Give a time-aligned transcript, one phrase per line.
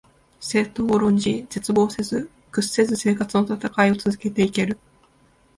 [0.39, 4.79] 政党を論じ、絶望せず、屈せず生活のたたかいを続けて行ける